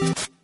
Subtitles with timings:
[0.00, 0.37] You.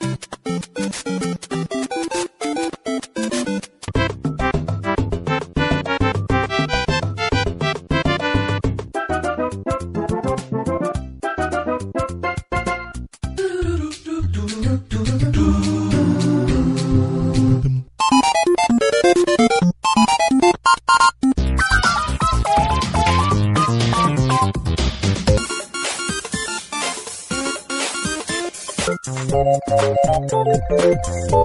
[31.07, 31.44] Bye.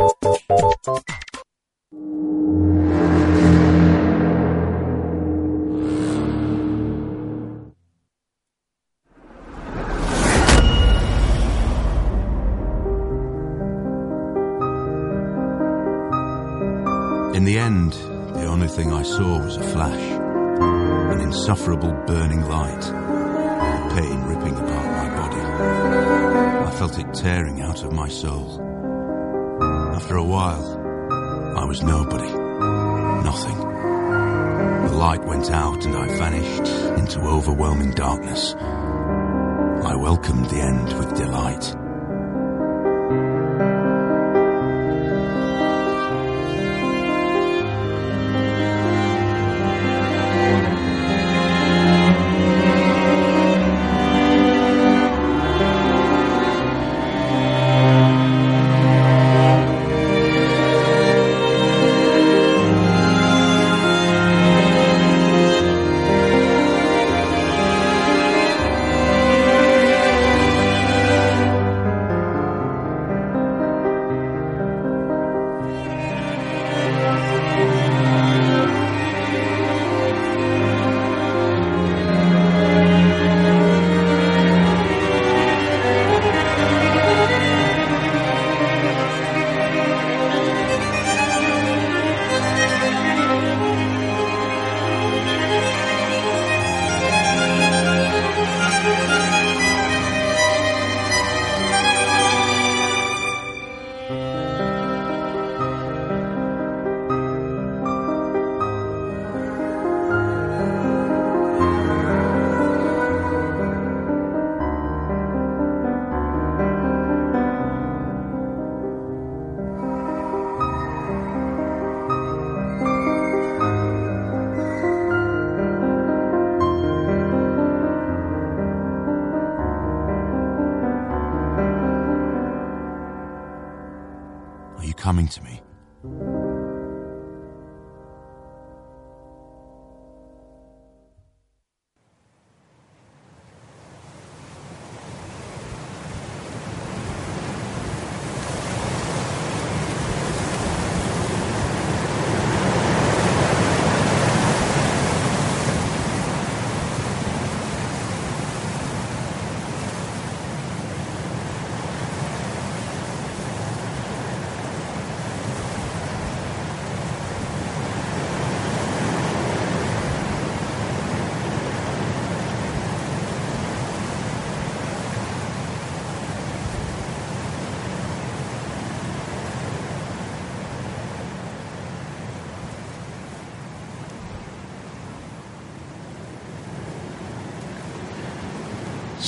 [37.49, 38.53] Overwhelming darkness.
[38.53, 41.75] I welcomed the end with delight.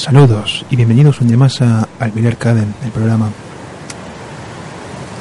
[0.02, 3.30] Saludos y bienvenidos un día más a Alquiler Caden, el programa.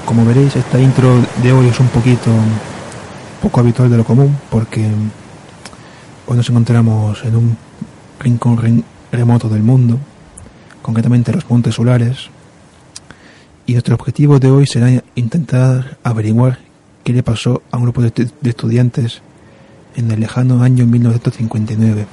[0.06, 2.30] Como veréis, esta intro de hoy es un poquito
[3.42, 4.90] poco habitual de lo común porque
[6.26, 7.58] hoy nos encontramos en un
[8.20, 8.82] rincón re-
[9.12, 9.98] remoto del mundo,
[10.80, 12.30] concretamente los Montes Solares,
[13.66, 16.58] y nuestro objetivo de hoy será intentar averiguar
[17.04, 19.20] qué le pasó a un grupo de estudiantes
[19.94, 22.06] en el lejano año 1959.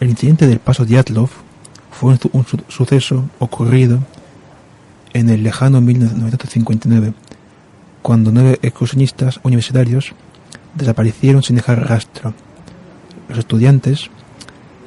[0.00, 1.30] El incidente del paso Dyatlov
[1.90, 4.00] fue un, su- un su- suceso ocurrido
[5.12, 7.14] en el lejano 1959,
[8.02, 10.12] cuando nueve excursionistas universitarios
[10.74, 12.34] desaparecieron sin dejar rastro.
[13.28, 14.10] Los estudiantes,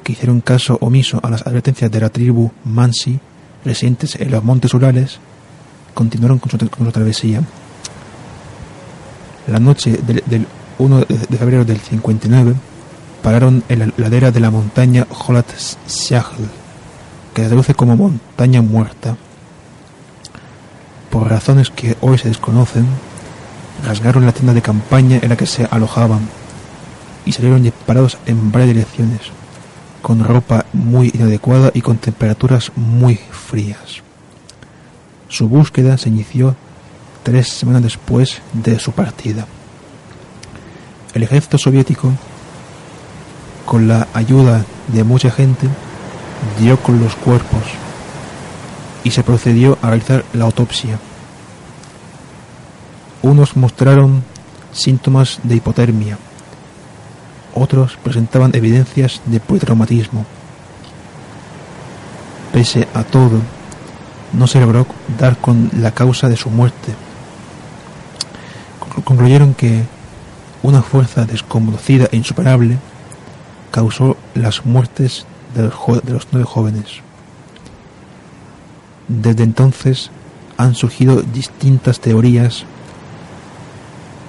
[0.04, 3.18] que hicieron caso omiso a las advertencias de la tribu Mansi,
[3.64, 5.18] residentes en los montes Urales
[5.94, 6.56] continuaron con su,
[6.92, 7.42] travesía.
[9.48, 10.46] La noche del,
[10.78, 12.54] 1 de febrero del 59
[13.22, 15.50] pararon en la ladera de la montaña Holat
[15.86, 16.48] Siahl,
[17.34, 19.16] que se traduce como montaña muerta.
[21.10, 22.86] Por razones que hoy se desconocen,
[23.84, 26.20] rasgaron la tienda de campaña en la que se alojaban
[27.24, 29.20] y salieron disparados en varias direcciones,
[30.02, 34.02] con ropa muy inadecuada y con temperaturas muy frías.
[35.28, 36.56] Su búsqueda se inició
[37.22, 39.46] tres semanas después de su partida.
[41.14, 42.12] El ejército soviético,
[43.70, 45.68] con la ayuda de mucha gente,
[46.58, 47.62] dio con los cuerpos
[49.04, 50.98] y se procedió a realizar la autopsia.
[53.22, 54.24] Unos mostraron
[54.72, 56.18] síntomas de hipotermia,
[57.54, 60.26] otros presentaban evidencias de politraumatismo.
[62.52, 63.38] Pese a todo,
[64.32, 64.84] no se logró
[65.16, 66.92] dar con la causa de su muerte.
[69.04, 69.84] Concluyeron que
[70.64, 72.76] una fuerza desconocida e insuperable
[73.70, 77.00] causó las muertes de los, nueve jóvenes.
[79.08, 80.10] Desde entonces
[80.56, 82.64] han surgido distintas teorías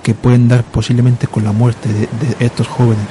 [0.04, 2.08] que pueden dar posiblemente con la muerte de,
[2.46, 3.08] estos jóvenes.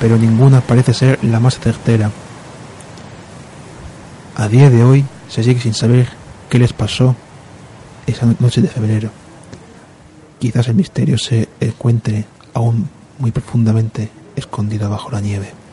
[0.00, 2.10] Pero ninguna parece ser la más certera.
[4.36, 6.08] A día de hoy se sigue sin saber
[6.50, 7.16] qué les pasó
[8.06, 9.23] esa noche de febrero.
[10.44, 12.86] Quizás el misterio se encuentre aún
[13.18, 15.63] muy profundamente escondido bajo la nieve.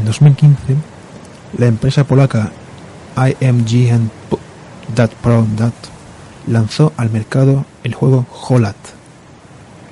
[0.00, 0.76] En 2015,
[1.58, 2.50] la empresa polaca
[3.18, 4.00] IMG
[6.46, 8.76] lanzó al mercado el juego Holat,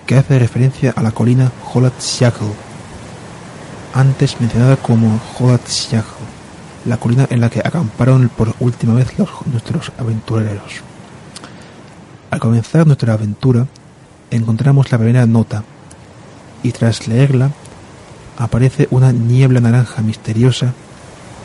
[0.06, 2.46] que hace referencia a la colina Holat Siakhl,
[3.92, 6.24] antes mencionada como Holat Siakhl,
[6.86, 9.08] la colina en la que acamparon por última vez
[9.44, 10.80] nuestros aventureros.
[12.30, 13.66] Al comenzar nuestra aventura,
[14.30, 15.64] encontramos la primera nota,
[16.62, 17.50] y tras leerla
[18.38, 20.72] aparece una niebla naranja misteriosa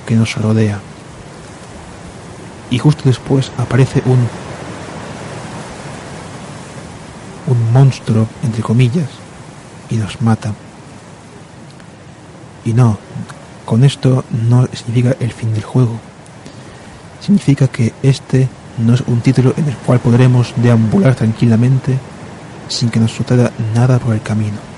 [0.06, 0.80] que nos rodea.
[2.69, 4.28] Y justo después aparece un
[7.45, 9.10] un monstruo entre comillas
[9.90, 10.54] y nos mata.
[12.66, 12.98] Y no,
[13.66, 16.00] con esto no significa el fin del juego.
[17.19, 18.48] Significa que este
[18.78, 21.98] no es un título en el cual podremos deambular tranquilamente
[22.69, 24.73] sin que nos suceda nada por el camino.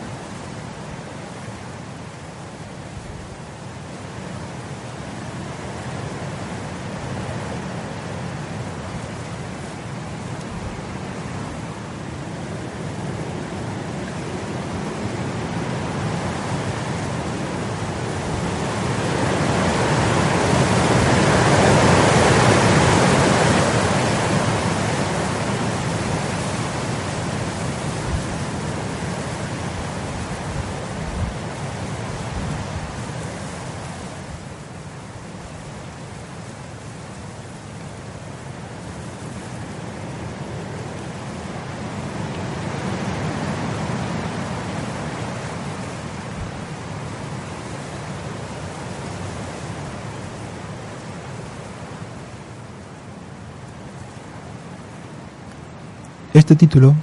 [56.36, 56.96] Este título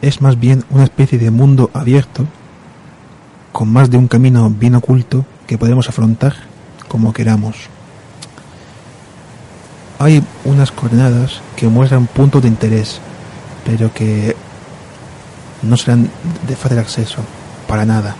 [0.00, 2.24] es más bien una especie de mundo abierto,
[3.52, 6.34] con más de un camino bien oculto que podemos afrontar
[6.88, 7.56] como queramos.
[9.98, 13.02] Hay unas coordenadas que muestran puntos de interés,
[13.66, 14.34] pero que
[15.60, 16.08] no serán
[16.48, 17.18] de fácil acceso,
[17.68, 18.16] para nada.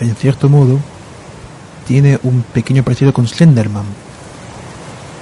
[0.00, 0.78] en cierto modo,
[1.86, 3.84] tiene un pequeño parecido con Slenderman,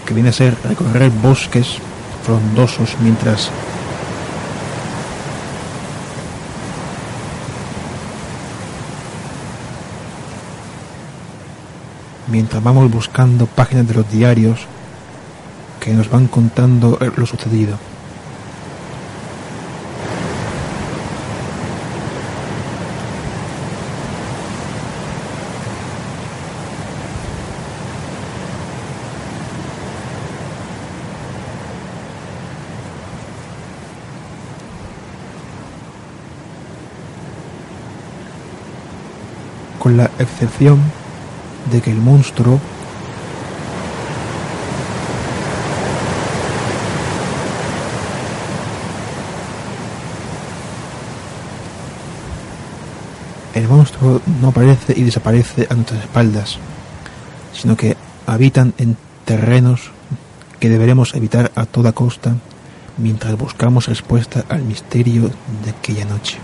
[0.05, 1.79] que viene a ser recorrer bosques
[2.25, 3.51] frondosos mientras
[12.29, 14.67] mientras vamos buscando páginas de los diarios
[15.81, 17.96] que nos van contando lo sucedido.
[39.87, 40.81] Con la excepción
[41.71, 42.59] de que el monstruo
[53.55, 56.59] el monstruo no aparece y desaparece a nuestras espaldas,
[57.53, 59.93] sino que habitan en terrenos
[60.59, 62.35] que deberemos evitar a toda costa
[62.99, 65.31] mientras buscamos respuesta al misterio
[65.63, 66.39] de aquella noche.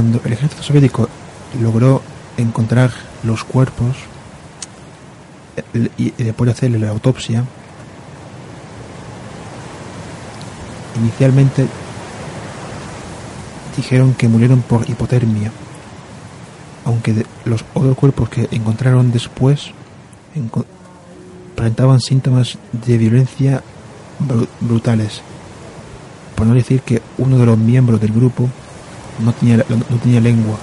[0.00, 1.10] Cuando el ejército soviético
[1.60, 2.00] logró
[2.38, 2.90] encontrar
[3.22, 3.96] los cuerpos
[5.98, 7.44] y después de hacerle la autopsia,
[10.98, 11.66] inicialmente
[13.76, 15.52] dijeron que murieron por hipotermia,
[16.86, 19.72] aunque los otros cuerpos que encontraron después
[21.54, 23.62] presentaban síntomas de violencia
[24.60, 25.20] brutales,
[26.36, 28.48] por no decir que uno de los miembros del grupo
[29.20, 30.58] no tenía, no tenía lengua.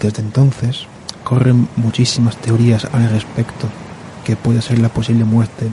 [0.00, 0.86] Desde entonces
[1.22, 3.68] corren muchísimas teorías al respecto
[4.24, 5.70] que puede ser la posible muerte,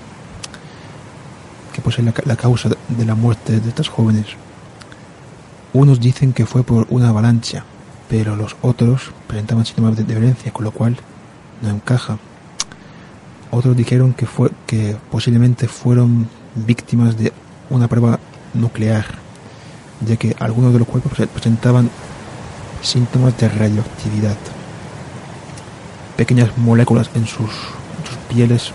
[1.74, 4.27] que puede ser la, causa de la muerte de estas jóvenes.
[5.74, 7.65] Unos dicen que fue por una avalancha,
[8.08, 10.98] pero los otros presentaban síntomas de violencia, con lo cual
[11.63, 12.20] no encaja.
[13.50, 17.34] Otros dijeron que fue que posiblemente fueron víctimas de
[17.72, 18.20] una prueba
[18.53, 19.05] nuclear,
[20.05, 21.89] ya que algunos de los cuerpos presentaban
[22.84, 24.38] síntomas de radioactividad.
[26.18, 27.50] Pequeñas moléculas en sus,
[28.30, 28.72] pieles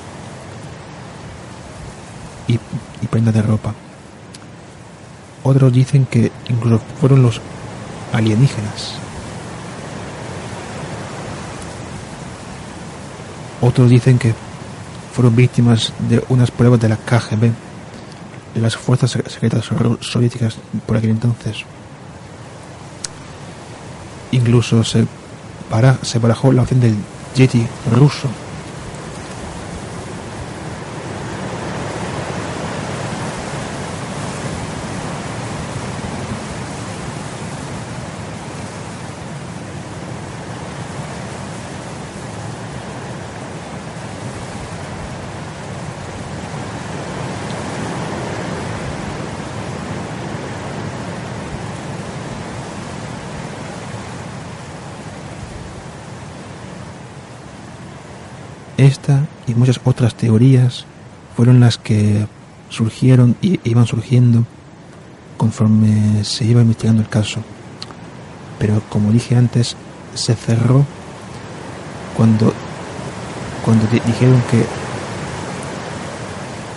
[2.49, 3.75] y, y prendas de ropa.
[5.45, 7.41] Otros dicen que incluso fueron los
[8.13, 8.95] alienígenas.
[13.61, 14.35] Otros dicen que
[15.13, 17.51] fueron víctimas de unas pruebas de la KGB,
[18.55, 19.69] de las fuerzas secretas
[20.01, 21.65] soviéticas por aquel entonces.
[24.33, 25.07] Incluso se,
[25.71, 26.95] para, se barajó la opción del
[27.35, 28.29] Yeti ruso
[58.79, 60.87] Esta y muchas otras teorías
[61.37, 62.29] fueron las que
[62.71, 64.45] surgieron y iban surgiendo
[65.37, 67.41] conforme se iba investigando el caso.
[68.61, 69.77] Pero como dije antes,
[70.15, 70.87] se cerró
[72.17, 72.55] cuando,
[73.65, 74.65] cuando dijeron que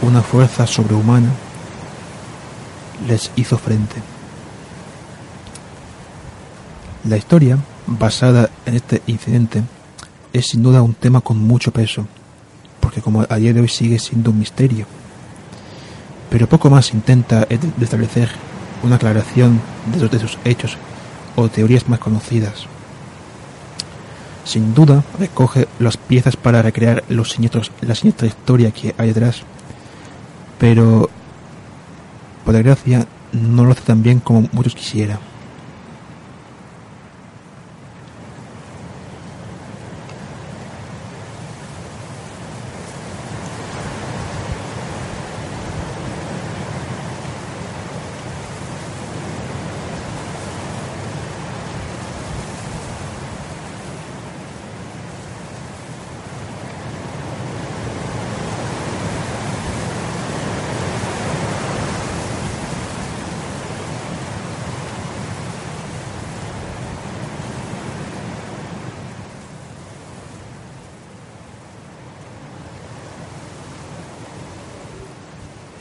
[0.02, 1.30] una fuerza sobrehumana
[3.08, 3.96] les hizo frente.
[7.08, 9.64] La historia basada en este incidente
[10.34, 12.08] es sin duda un tema con mucho peso,
[12.80, 14.86] porque como a día de hoy sigue siendo un misterio.
[16.30, 17.48] Pero poco más intenta
[17.82, 18.30] establecer
[18.84, 19.62] una aclaración
[19.94, 20.78] de sus hechos
[21.36, 22.66] o teorías más conocidas.
[24.44, 27.38] Sin duda recoge las piezas para recrear los
[27.82, 29.44] la siniestra historia que hay detrás,
[30.58, 31.10] pero
[32.44, 35.31] por desgracia no lo hace tan bien como muchos quisieran.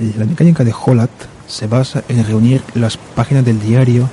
[0.01, 1.11] La mecánica de Holat
[1.47, 4.09] se basa en reunir las páginas del diario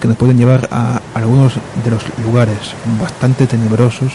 [0.00, 1.54] que nos pueden llevar a algunos
[1.84, 4.12] de los lugares bastante tenebrosos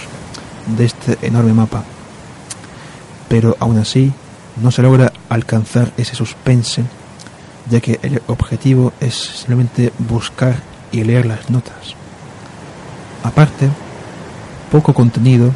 [0.77, 1.85] de este enorme mapa.
[3.29, 4.11] Pero aún así
[4.61, 6.83] no se logra alcanzar ese suspense,
[7.69, 10.57] ya que el objetivo es simplemente buscar
[10.91, 11.95] y leer las notas.
[13.23, 13.69] Aparte,
[14.69, 15.53] poco contenido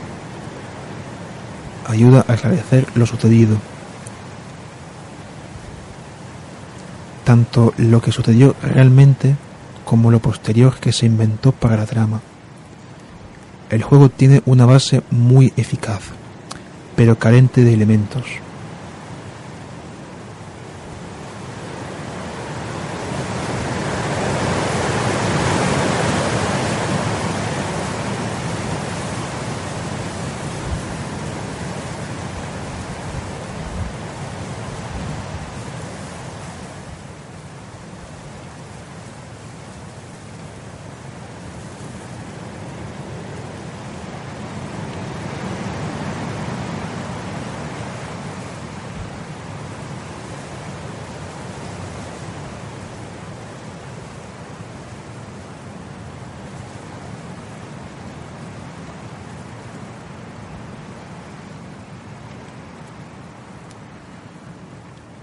[1.85, 3.57] ayuda a esclarecer lo sucedido
[7.33, 9.35] tanto lo que sucedió realmente
[9.85, 12.21] como lo posterior que se inventó para la trama.
[13.71, 16.03] El juego tiene una base muy eficaz,
[16.95, 18.23] pero carente de elementos.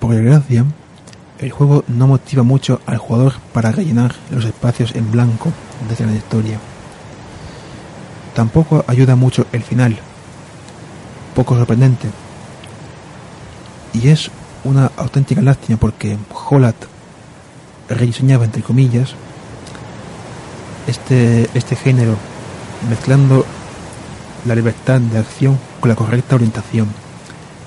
[0.01, 0.65] Por desgracia,
[1.39, 5.53] el juego no motiva mucho al jugador para rellenar los espacios en blanco
[5.87, 6.59] de la historia.
[8.35, 9.99] Tampoco ayuda mucho el final,
[11.35, 12.09] poco sorprendente.
[13.93, 14.31] Y es
[14.65, 16.17] una auténtica lástima porque
[16.49, 16.77] Holat
[17.91, 19.15] rediseñaba, entre comillas,
[20.87, 22.17] este, este género,
[22.89, 23.45] mezclando
[24.47, 26.89] la libertad de acción con la correcta orientación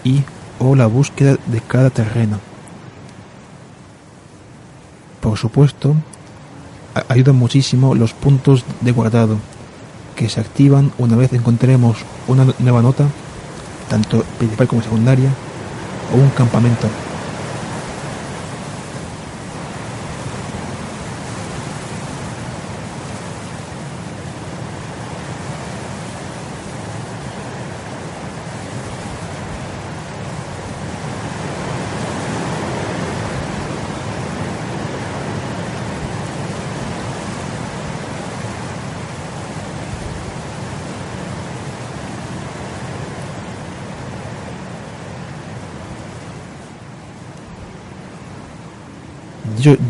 [0.03, 0.23] y
[0.57, 2.52] o la búsqueda de cada terreno.
[5.23, 5.95] Por supuesto,
[7.07, 9.37] ayudan muchísimo los puntos de guardado,
[10.17, 11.95] que se activan una vez encontremos
[12.27, 13.07] una nueva nota,
[13.89, 15.29] tanto principal como secundaria,
[16.13, 16.89] o un campamento.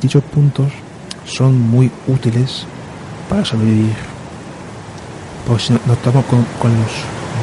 [0.01, 0.71] Dichos puntos
[1.25, 2.65] son muy útiles
[3.29, 3.95] para sobrevivir.
[5.47, 6.91] Por si nos estamos con, con los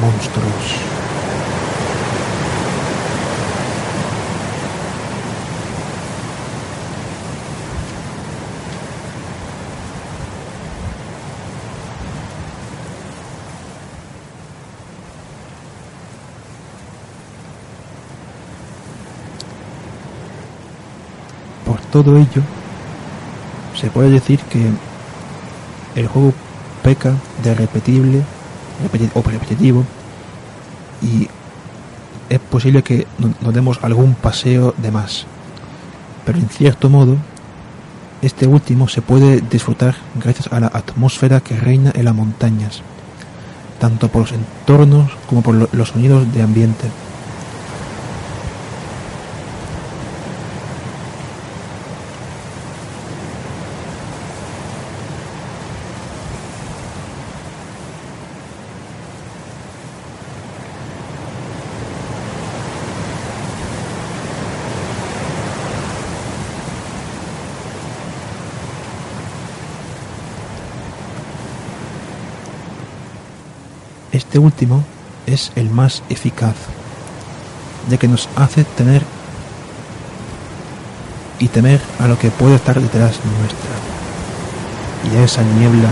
[0.01, 0.90] monstruos.
[21.79, 22.41] Todo ello,
[23.79, 24.69] se puede decir que
[25.95, 26.33] el juego
[26.83, 28.21] peca de repetible
[29.13, 29.83] o repetitivo
[31.01, 31.27] y
[32.29, 33.07] es posible que
[33.41, 35.25] nos demos algún paseo de más.
[36.25, 37.17] Pero en cierto modo,
[38.21, 42.81] este último se puede disfrutar gracias a la atmósfera que reina en las montañas,
[43.79, 46.87] tanto por los entornos como por los sonidos de ambiente.
[74.11, 74.83] Este último
[75.25, 76.55] es el más eficaz,
[77.89, 79.03] ya que nos hace tener
[81.39, 83.71] y temer a lo que puede estar detrás nuestra.
[85.11, 85.89] Y a esa niebla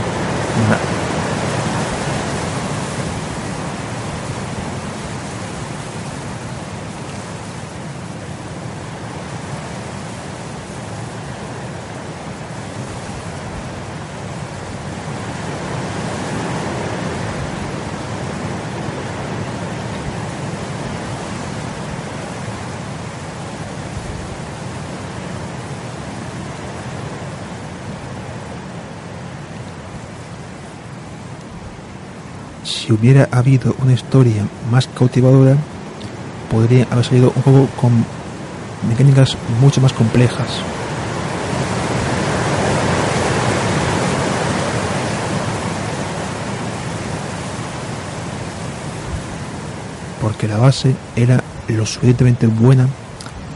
[32.90, 35.56] si hubiera habido una historia más cautivadora,
[36.50, 37.92] podría haber salido un juego con
[38.90, 40.48] mecánicas mucho más complejas.
[50.20, 52.88] Porque la base era lo suficientemente buena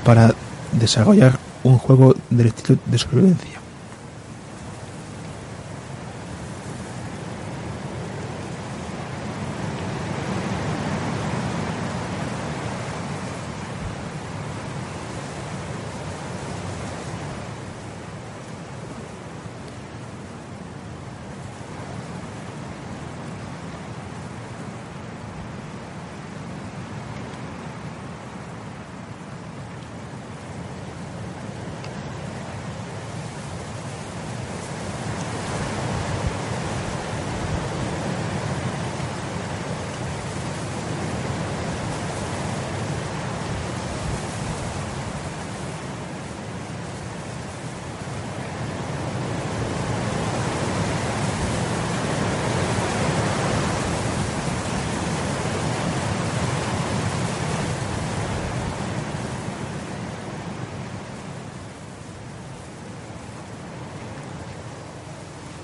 [0.06, 0.36] para
[0.74, 3.63] desarrollar un juego del estilo de supervivencia.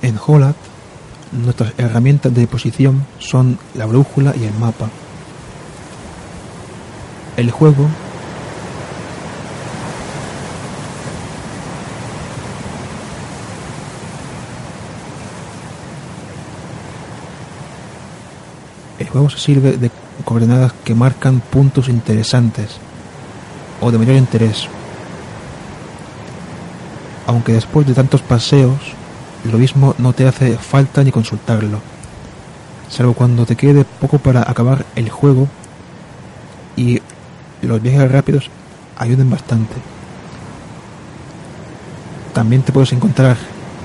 [0.09, 0.55] En Holat,
[1.31, 4.89] nuestras herramientas de posición son la brújula y el mapa.
[7.37, 7.87] El juego
[18.97, 19.91] El juego se sirve de
[20.25, 22.77] coordenadas que marcan puntos interesantes
[23.79, 24.67] o de mayor interés.
[27.27, 28.98] Aunque después de tantos paseos
[29.43, 31.79] lo mismo no te hace falta ni consultarlo,
[32.89, 35.47] salvo cuando te quede poco para acabar el juego
[36.75, 37.01] y
[37.61, 38.49] los viajes rápidos
[38.97, 39.75] ayuden bastante.
[42.33, 43.37] También te puedes encontrar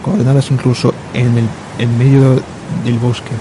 [0.03, 2.41] coordenadas incluso en el en medio
[2.85, 3.33] del bosque.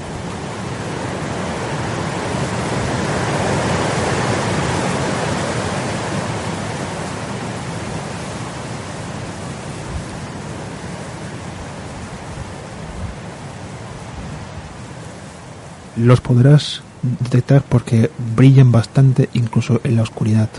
[16.04, 20.50] Los podrás detectar porque brillan bastante incluso en la oscuridad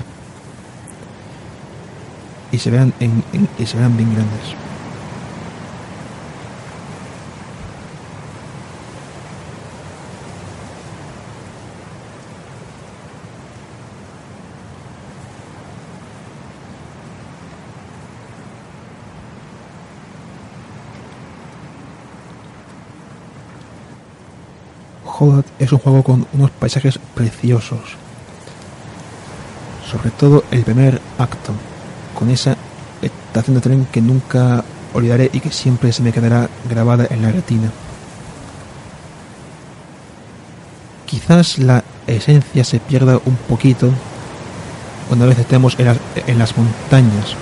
[2.53, 3.23] y se vean en,
[3.59, 4.64] y se vean bien grandes.
[25.59, 27.81] Es un juego con unos paisajes preciosos.
[29.91, 31.53] Sobre todo el primer acto,
[32.19, 32.57] con esa
[33.03, 37.31] estación de tren que nunca olvidaré y que siempre se me quedará grabada en la
[37.31, 37.71] retina.
[41.07, 43.91] Quizás la esencia se pierda un poquito
[45.09, 47.37] cuando a veces estemos en las, en las montañas,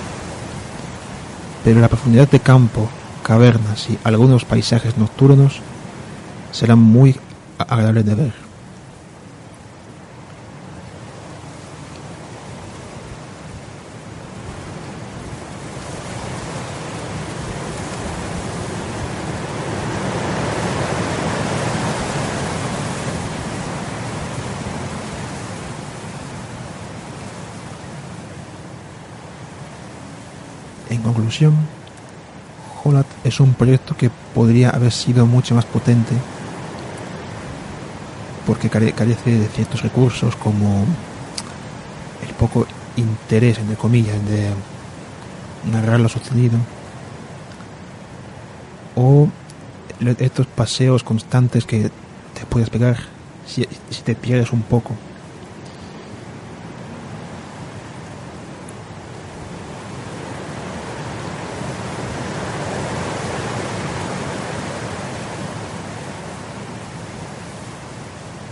[1.64, 2.88] pero la profundidad de campo,
[3.22, 5.60] cavernas y algunos paisajes nocturnos
[6.50, 7.16] serán muy
[7.68, 8.32] agradable de ver.
[30.90, 31.54] En conclusión,
[32.84, 36.14] Holat es un proyecto que podría haber sido mucho más potente
[38.46, 40.84] porque carece de ciertos recursos como
[42.26, 44.50] el poco interés, entre comillas, de
[45.70, 46.58] narrar lo sucedido
[48.94, 49.28] o
[50.18, 51.90] estos paseos constantes que
[52.34, 52.98] te puedes pegar
[53.46, 54.94] si, si te pierdes un poco.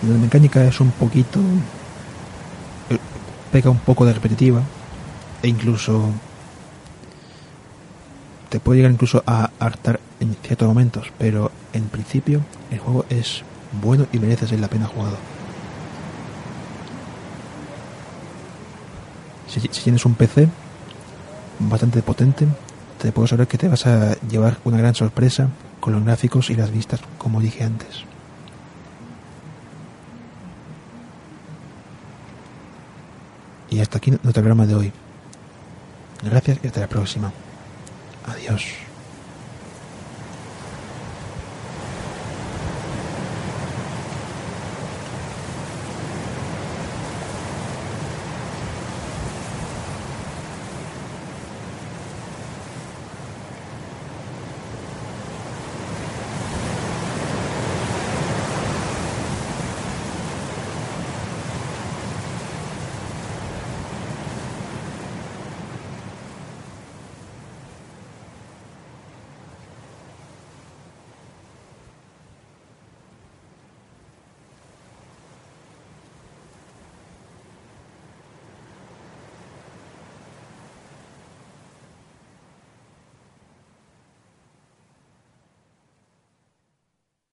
[0.08, 1.40] La mecánica es un poquito...
[2.90, 2.98] eh,
[3.52, 4.62] Pega un poco de repetitiva
[5.42, 6.10] e incluso
[8.48, 13.42] te puede llegar incluso a hartar en ciertos momentos, pero en principio el juego es
[13.80, 15.16] bueno y merece ser la pena jugado.
[19.48, 20.48] Si, si tienes un PC
[21.60, 22.46] bastante potente,
[23.00, 25.48] te puedo asegurar que te vas a llevar una gran sorpresa
[25.80, 28.04] con los gráficos y las vistas, como dije antes.
[33.70, 34.92] Y hasta aquí nuestro programa de hoy.
[36.22, 37.32] Gracias y hasta la próxima.
[38.26, 38.89] Adiós.